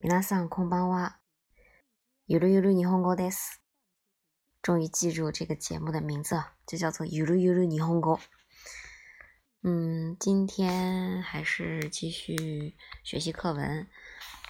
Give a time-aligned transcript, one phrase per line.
[0.00, 1.18] 皆さんこんばんは。
[2.26, 3.62] ゆるゆる日本語です。
[4.62, 8.18] 终于记住这个节目的名字，就叫做ゆるゆる日本語。
[9.62, 13.88] 嗯，今天还是继续学习课文。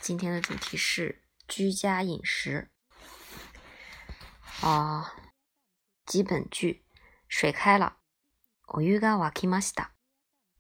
[0.01, 2.71] 今天的主题是居家饮食。
[4.61, 5.13] 啊，
[6.05, 6.83] 基本句：
[7.29, 7.99] 水开了。
[8.67, 9.93] お湯が沸きました。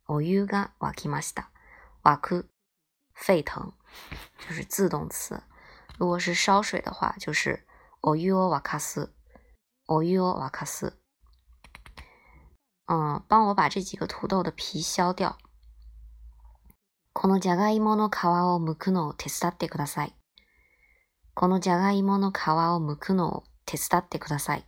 [0.06, 1.50] お湯が沸きました。
[2.02, 2.48] 沸く。
[3.18, 3.72] 沸腾
[4.48, 5.42] 就是自动词，
[5.98, 7.66] 如果是烧水的话，就是
[8.00, 9.12] お湯を沸かす，
[9.86, 10.98] お湯を沸かす。
[12.86, 15.38] 嗯，帮我把这几个土豆的皮削掉。
[17.14, 20.14] このじゃがいもの皮を剥くのを手伝ってください。
[21.32, 24.66] このじゃがいもの皮を剥くのを手伝ってください。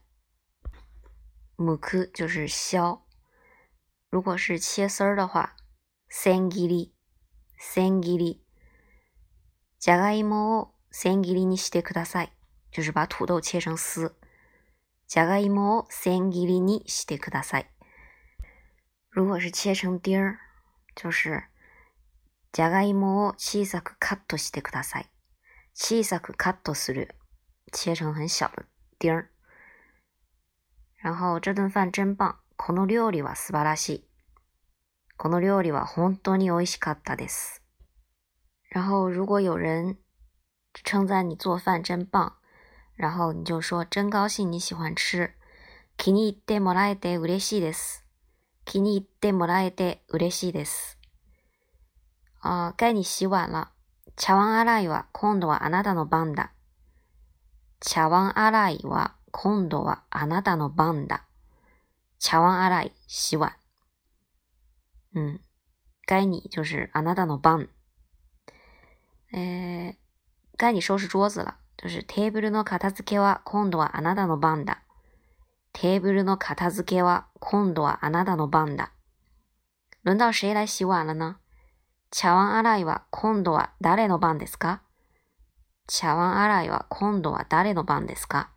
[1.58, 3.00] 剥く就是削，
[4.10, 5.56] 如果是切丝儿的话，
[6.08, 6.94] 千切り。
[7.63, 8.41] 千切り。
[9.79, 12.33] じゃがいもを千切りにしてください。
[12.71, 14.15] 就是把土豆切成丝。
[15.07, 17.67] じゃがいもを千切りにしてください。
[19.11, 20.37] 如果是切成丁儿，
[20.95, 21.43] 就是
[22.51, 25.09] じゃがいもを小さくカットしてください。
[25.75, 27.15] 小さくカットする。
[27.71, 28.65] 切成很小的
[28.99, 29.29] 丁儿。
[31.03, 32.35] 然后这顿饭真棒。
[32.57, 34.07] この料理は素晴らしい。
[35.17, 37.60] この料理は本当に美味しかったです。
[38.70, 39.98] 然后，如果有人
[40.72, 42.34] 称赞你做饭真棒，
[42.94, 45.34] 然后你就说真高兴你喜欢吃。
[45.96, 48.04] 気に入ってもらえて嬉しいです。
[48.66, 50.98] 気に入ってもらえて嬉しいです。
[52.42, 53.72] あ、该你洗碗了。
[54.16, 56.52] 茶碗洗いは今度はあなたの番だ。
[57.80, 61.26] 茶碗洗いは今度はあなたの番だ。
[62.18, 63.52] 茶碗洗い、洗碗。
[65.14, 65.40] 嗯，
[66.06, 67.68] 该你就是あなたの番。
[69.33, 69.95] えー
[70.57, 74.83] 该你收拾桌子了，就是テーブルの片付けは今度はあなたの番だ。
[75.73, 78.91] テーブルの片付けは今度はあなたの番だ。
[80.03, 81.37] 轮到谁来洗碗了呢？
[82.11, 84.81] 茶碗洗いは今度は誰の番ですか？
[85.87, 88.51] 茶碗洗いは今度は誰の番ですか？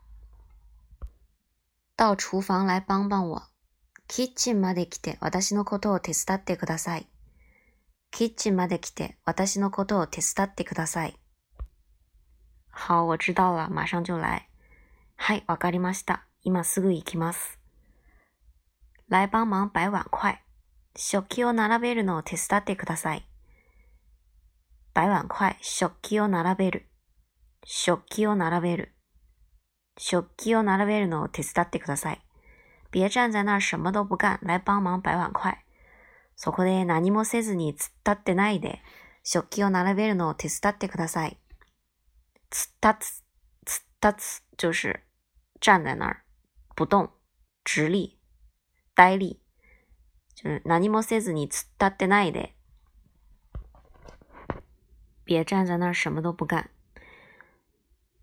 [1.96, 3.48] 到厨房来帮帮我。
[4.08, 7.08] キッチンまで来て私のことを手伝ってください。
[8.16, 11.18] キッチンまで来て私のことを手伝ってください。
[12.70, 13.68] 好、我知道了。
[13.68, 14.48] 马上就来。
[15.16, 16.24] はい、わかりました。
[16.44, 17.58] 今すぐ行きます。
[19.08, 20.38] 来帮忙摆碗筷。
[20.94, 23.26] 食器を並べるのを手伝ってください。
[24.94, 26.86] 摆碗筷、食器を並べる。
[27.64, 28.94] 食器を並べる。
[29.98, 32.20] 食器を並べるのを手伝ってください。
[32.92, 35.63] 别站在那儿什么都不干，来帮忙摆碗筷。
[36.36, 38.82] そこで何もせずに突っ立ってないで、
[39.22, 41.38] 食器を並べるのを手伝ってください。
[42.50, 43.24] 突っ立つ、
[43.66, 45.00] 突っ立つ就是
[45.60, 46.24] 站在那儿
[46.76, 47.10] 不动、
[47.64, 48.18] 直立、
[48.94, 49.40] 呆立。
[50.34, 52.54] 就是何もせずに突っ立ってないで。
[55.24, 56.70] 别站在那儿什么都不干。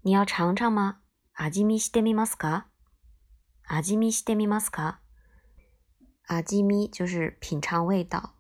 [0.04, 1.00] 你要尝尝吗？
[1.34, 2.68] 味見してみますか？
[3.68, 5.01] 味見してみますか？
[6.31, 8.34] 味見就是品尝味道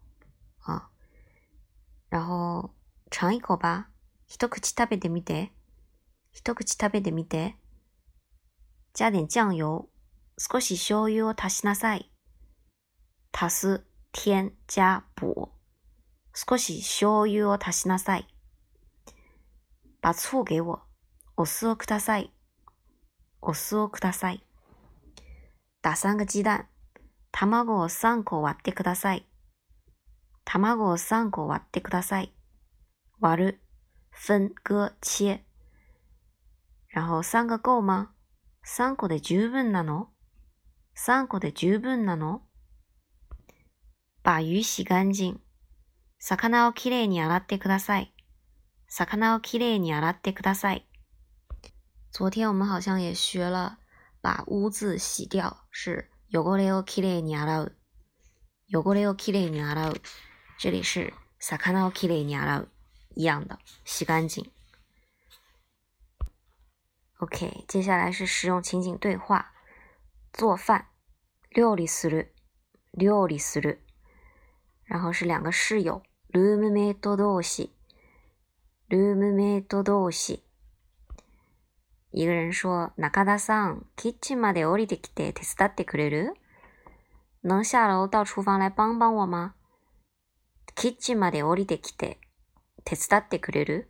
[0.59, 0.89] 啊。
[2.09, 2.73] 然后
[3.09, 3.89] 尝一口吧。
[4.27, 5.51] 一口食べてみて。
[6.31, 7.55] 一口食べてみて。
[8.93, 9.89] 加点酱油。
[10.37, 12.09] 少し醤油を足しなさい。
[13.33, 15.49] 足す、添、加、补。
[16.33, 18.27] 少し醤油を足しなさい。
[20.01, 20.79] 把醋给我。
[21.35, 22.31] お酢をください。
[23.41, 24.45] お酢をください。
[25.81, 26.67] 打三个鸡蛋。
[27.31, 29.25] 卵を3個割ってください。
[30.43, 32.33] 卵を3個割ってください。
[33.19, 33.61] 割る。
[34.11, 35.39] 分、割、切。
[36.93, 38.13] 然后三个够吗
[38.65, 40.09] ?3 個で十分なの
[40.97, 42.41] ?3 個で十分なの？
[44.23, 45.39] 把鱼洗干净。
[46.19, 48.13] 魚をきれいに洗ってください。
[48.87, 50.85] 魚をきれいに洗ってください。
[52.11, 53.77] 昨天我们好像也学了
[54.21, 57.75] 把污渍洗掉，是汚れをきれいに洗う。
[58.73, 60.01] 汚れをきれいに洗う。
[60.57, 62.69] 这里是魚をきれいに洗う。
[63.15, 64.49] 一样的，洗干净。
[67.19, 69.53] OK，接下来是实用情景对话。
[70.31, 70.85] 做饭，
[71.49, 72.33] 料理する，
[72.93, 73.83] 料理する。
[74.85, 77.69] 然后是两个室友，ルームメイト同士，
[78.87, 80.41] ルームメイト同士。
[82.11, 86.33] 一个人说：“中田さん、キッチンまで降りてきて手伝ってくれる？
[87.41, 89.55] 能下楼到厨房来帮帮我吗？”
[90.75, 92.19] キッチンまで降りてきて
[92.83, 93.89] 手伝ってくれる？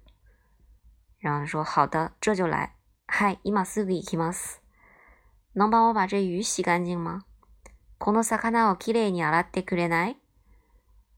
[1.19, 2.75] 然后说好的，这就来。
[3.07, 4.61] 嗨，今すぐ行きます。
[5.53, 7.25] 能帮我把这鱼洗干净吗？
[7.97, 10.17] この魚をきれいに洗ってくれない？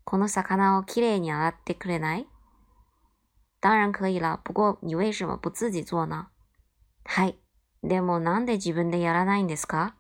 [0.06, 2.28] この魚をきれいに洗ってくれない？
[3.60, 4.40] 当然可以了。
[4.44, 6.28] 不过你为什么不自己做呢？
[7.06, 7.38] はい。
[7.84, 9.96] でもなんで自分でやらないんですか？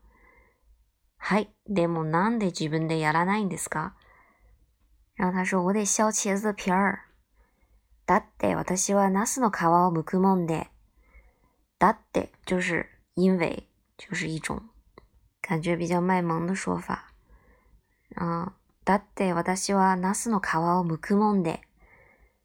[1.17, 1.53] はい。
[1.67, 3.93] でもなんで自分でやらないんですか？
[5.15, 7.05] 然后他说：“我得削茄子皮儿。”
[8.05, 10.69] だって私はナスの皮を剥くもんで。
[11.79, 13.67] だって就是因为，
[13.97, 14.61] 就是一种
[15.41, 17.11] 感觉比较卖萌的说法。
[18.85, 21.61] だって私はナスの皮を剥くもんで。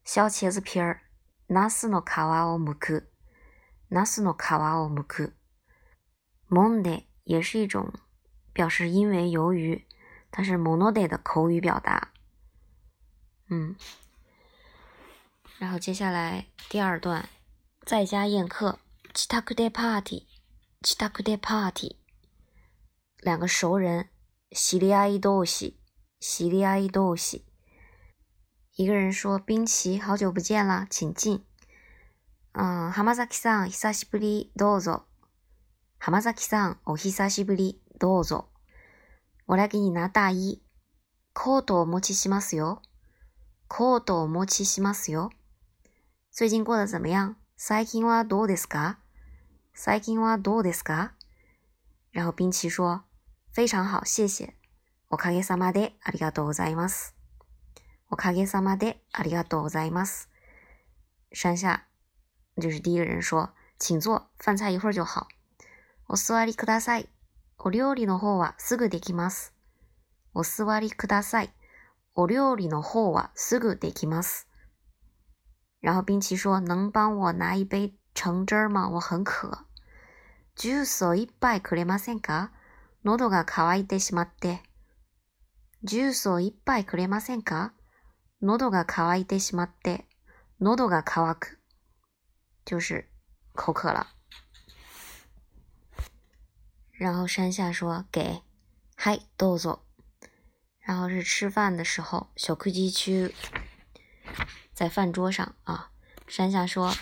[0.05, 1.01] 削茄子皮儿。
[1.49, 3.08] ナスの皮を剥く。
[3.90, 5.34] ナスの皮を剥く。
[6.48, 7.92] もんで也是一种
[8.54, 9.84] 表示因为由于，
[10.30, 12.12] 它是もので的口语表达。
[13.48, 13.76] 嗯，
[15.58, 17.24] 然后接下来第二段，
[17.84, 18.78] 在家宴客，
[19.12, 20.24] 自宅でパーティー，
[20.82, 21.96] 自宅でパーティー，
[23.20, 24.08] 两个熟人，
[24.50, 25.74] 知り合い同士，
[26.20, 27.42] 知り合い同士，
[28.76, 31.44] 一个人说：“冰淇，好久不见了，请进。”
[32.61, 35.05] ”。嗯，浜崎さん、久しぶり、どうぞ。
[35.97, 38.49] 浜崎さん、お久しぶり、どうぞ。
[39.45, 40.61] 我来给你拿大衣。
[41.33, 42.81] コートをお持ちしますよ。
[43.69, 45.29] コートをお持ちしますよ。
[46.31, 47.35] 最近过得怎么样？
[47.55, 48.97] 最近はどうですか？
[49.73, 51.13] 最近はどうですか？
[52.13, 53.05] 然后冰淇说
[53.55, 54.53] ：“非常好，谢谢。”
[55.09, 57.15] おかげさまでありがとうございます。
[58.11, 60.27] おかげさまでありがとうございます。
[61.31, 61.85] 山下，
[62.59, 65.27] 就是第一个人说：“请坐，饭菜一会儿就好。”
[66.07, 67.07] お座りください。
[67.57, 69.53] お料理の方はすぐできます。
[70.33, 71.53] お座りください。
[72.15, 74.47] お料理の方はすぐできます。
[75.81, 78.89] 然后冰淇说：“能帮我拿一杯橙汁吗？
[78.89, 79.65] 我很渴。”
[80.55, 82.51] ジュースを一杯くれませんか？
[83.05, 84.61] 喉が渇いてしまって。
[85.83, 87.73] ジュースを一杯くれませんか？
[88.41, 90.05] 喉が渇いてしまって。
[90.59, 91.58] 喉が渇く。
[92.68, 93.08] 就是
[93.52, 94.08] 口渴了。
[96.92, 98.42] 然后山下说：“给，
[98.96, 99.80] 嗨，どうぞ。”
[100.80, 103.34] 然后是吃饭的时候，小柯基区
[104.72, 105.90] 在饭桌上啊。
[106.26, 106.94] 山下说：“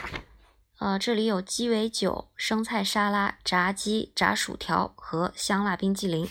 [0.79, 6.29] 呃，这里有鸡尾酒、生菜沙拉、炸鸡、炸薯条和香辣冰激凌。”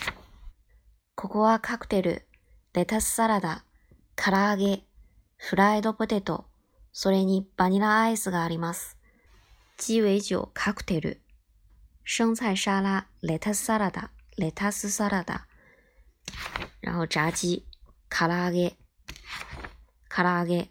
[1.15, 2.27] ここはカクテル、
[2.73, 3.63] レタスサラダ、
[4.15, 4.85] 唐揚げ、
[5.38, 6.45] フライドポテト、
[6.94, 8.94] それにバニラアイスがあります。
[9.76, 11.20] 鸡尾酒、カクテル、
[12.05, 15.46] 生菜沙拉、レタスサラダ、レタスサラダ。
[16.81, 17.67] 然后炸鸡、
[18.08, 18.75] 卡拉ゲ、
[20.08, 20.70] 卡拉ゲ、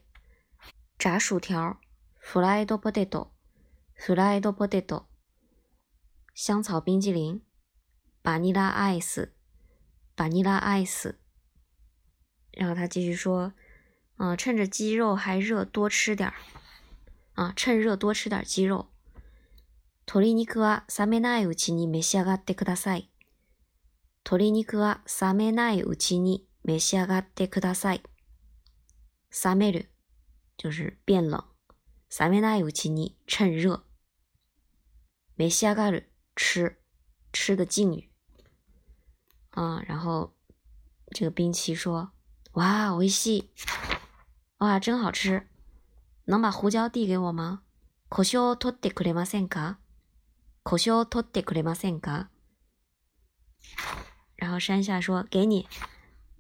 [0.98, 1.78] 炸薯条、
[2.18, 3.32] フライドポテト、
[3.94, 5.06] フライドポテト、
[6.34, 7.42] 香草冰激凌、
[8.24, 9.32] バニラアイス、
[10.18, 11.16] バニラアイス。
[12.58, 13.54] 然后他继续说
[14.18, 16.36] ：“嗯，趁着鸡肉还热，多吃点儿
[17.36, 18.88] 啊，趁热多吃点鸡肉。
[20.08, 23.10] 鶏肉は冷めないうちに召し上がってください。”
[24.26, 28.04] 鶏肉は冷めないうちに召し上がってください。
[29.44, 29.92] 冷める
[30.58, 31.44] 就是变冷。
[32.20, 33.84] 冷めないうちに趁热。
[35.38, 36.78] 召し上がる吃
[37.34, 38.10] 吃的敬语。
[39.52, 40.34] 啊，嗯然后
[41.12, 42.12] 这个冰淇说
[42.54, 43.50] ：“哇，美味しい！
[44.60, 45.48] 哇，真好吃！
[46.26, 47.64] 能把胡椒递给我吗？
[48.10, 49.78] 胡椒取ってくれませんか？
[50.66, 52.30] 胡椒取ってくれませんか？”
[54.36, 55.68] 然后山下说：“给你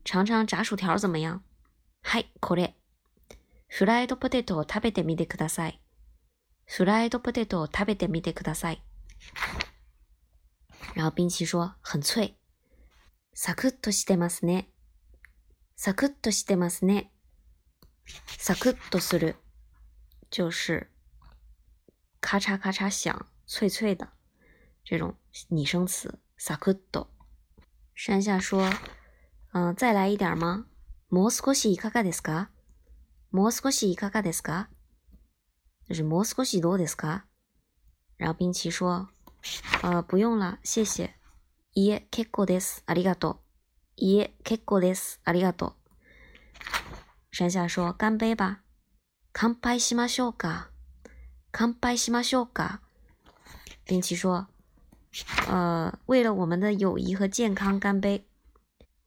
[0.04, 1.44] 尝尝炸薯条怎么样？”
[2.02, 2.76] はいこれ。
[3.68, 5.80] フライドポテトを食べてみてください。
[6.66, 8.82] フライドポテトを食べてみてください。
[10.96, 12.36] 然后冰淇说：“很脆。”
[13.34, 14.70] サクッとしてますね。
[15.76, 17.12] サクッとしてますね。
[18.40, 19.36] サクッとする
[20.32, 20.90] 就是
[22.22, 24.15] 咔嚓咔嚓响、脆脆的
[24.86, 25.16] 这种
[25.50, 26.20] 拟声词。
[26.38, 27.08] サクッと。
[27.96, 28.70] 山下说
[29.54, 30.66] ：“嗯，再来一点吗？
[31.10, 32.50] もう少しいかがですか？
[33.32, 34.70] もう少しいかがですか？
[35.88, 37.26] 就是もう少しどうですか？”
[38.20, 39.10] 然后冰淇说
[39.82, 41.16] ：“呃，不用了，谢谢。
[41.74, 42.84] いえ、結構です。
[42.86, 43.38] ありがとう。
[43.96, 45.20] いえ、結構です。
[45.24, 45.74] ありがとう。”
[47.32, 48.62] 山下说：“干杯吧。
[49.34, 50.70] 乾杯しましょうか？
[51.52, 52.82] 乾杯しましょうか？”
[53.88, 54.48] 冰淇说。
[55.48, 58.26] 呃，为了我们的友谊和健康干杯。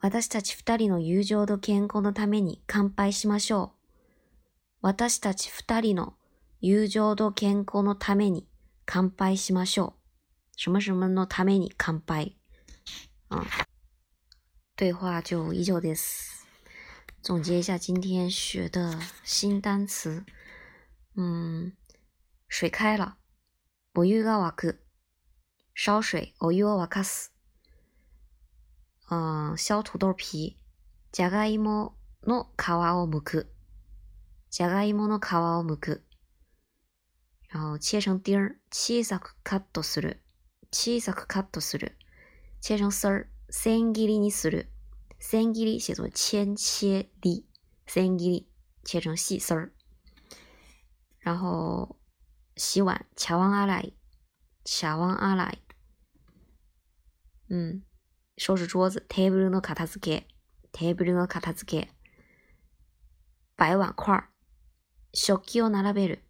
[0.01, 3.79] 私たち二人の友情と健康のために乾杯しましょう。
[4.81, 6.15] 私たち二人の
[6.61, 8.47] 友情と健康のために
[8.87, 9.95] 乾杯しましょ
[10.55, 10.57] う。
[10.57, 12.37] 什么什么のために乾杯。
[13.31, 13.45] 嗯，
[14.77, 16.47] 对话就依旧です。
[17.23, 20.25] 总结一下今天学的新单词。
[21.17, 21.73] 嗯，
[22.49, 23.17] 水开了，
[23.95, 24.88] お湯が沸く。
[25.81, 27.33] 烧水、お湯を沸かす。
[29.09, 30.57] 嗯，削土豆皮。
[31.13, 31.95] じゃがいも
[32.27, 33.53] の皮を剥く。
[34.51, 36.05] じゃがいもの皮を剥く。
[37.53, 40.21] 然后切成丁儿，小さくカットする。
[40.73, 41.97] 小さくカットする。
[42.61, 44.73] 切成丝儿，千切りにする。
[45.21, 47.47] 千切り写作千切り，
[47.87, 48.49] 千切り
[48.83, 49.73] 切成细丝儿。
[51.21, 51.97] 然后
[52.57, 53.95] 洗碗，茶碗洗い，
[54.65, 55.63] 茶碗洗い。
[57.50, 57.84] 嗯，
[58.38, 60.28] 收拾桌子，テーブルの片付け，
[60.72, 61.92] テーブルの片付け。
[63.56, 64.30] 摆碗筷儿，
[65.14, 66.24] 食器を並べる。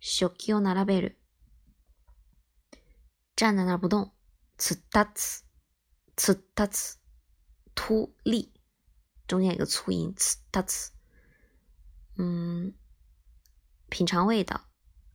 [0.00, 1.18] 食器を並べる。
[3.36, 4.12] 站在那儿不动。
[4.58, 5.44] つったつ、
[6.14, 6.98] つったつ、
[7.74, 8.52] 突立，
[9.26, 10.12] 中间有个促音。
[10.14, 10.92] つったつ。
[12.16, 12.74] 嗯，
[13.88, 14.60] 品尝味道。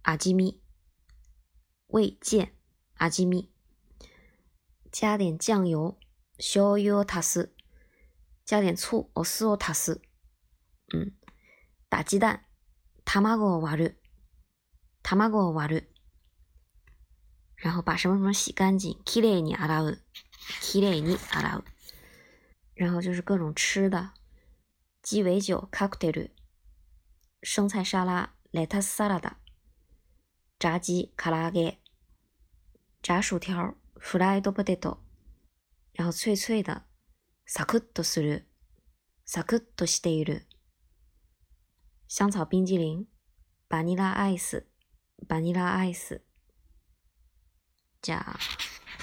[0.01, 0.61] 阿基米，
[1.87, 2.53] 味见。
[2.95, 3.50] 阿基米，
[4.91, 5.97] 加点酱油。
[6.39, 7.55] 醤油を足す。
[8.45, 9.09] 加点醋。
[9.15, 10.01] お酢を足す。
[10.93, 11.13] 嗯，
[11.89, 12.41] 打鸡蛋。
[13.03, 14.01] 卵を割る。
[15.01, 15.93] 卵を割る。
[17.55, 19.97] 然后把什么什么洗干净，きれいに洗う，
[20.61, 21.63] きれいに洗う。
[22.75, 24.11] 然后就是各种吃的，
[25.01, 26.35] 鸡尾酒、カクテル、
[27.41, 29.37] 生菜沙拉、レタスサラダ、
[30.59, 31.79] 炸鸡、唐揚げ、
[33.01, 33.73] 炸薯条、
[34.04, 34.98] フライドポテト。
[35.94, 36.82] 然后脆脆的，
[37.46, 38.48] サクッとする、
[39.24, 40.48] サクッとしている。
[42.08, 43.04] 香草冰激凌、
[43.68, 44.66] バニラアイス。
[45.28, 46.20] バニラアイス。
[48.02, 48.38] じゃあ、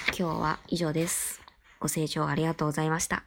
[0.07, 1.41] 今日は以上です。
[1.79, 3.23] ご清聴ありがとうございました。